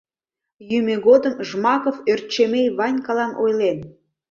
[0.69, 3.77] Йӱмӧ годым Жмаков Ӧрчемей Ванькалан ойлен: